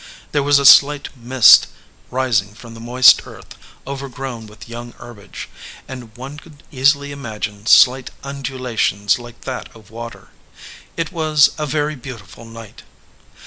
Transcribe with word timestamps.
There 0.31 0.41
was 0.41 0.57
a 0.57 0.65
slight 0.65 1.09
mist 1.15 1.67
rising 2.09 2.55
from 2.55 2.73
the 2.73 2.79
moist 2.79 3.21
earth 3.27 3.55
overgrown 3.85 4.47
with 4.47 4.67
young 4.67 4.93
herbage, 4.93 5.47
and 5.87 6.17
one 6.17 6.39
could 6.39 6.63
easily 6.71 7.11
imagine 7.11 7.67
slight 7.67 8.09
undulations 8.23 9.19
like 9.19 9.41
that 9.41 9.69
of 9.75 9.91
water. 9.91 10.29
It 10.97 11.11
was 11.11 11.51
a 11.59 11.67
very 11.67 11.95
beau 11.95 12.17
tiful 12.17 12.45
night. 12.45 12.81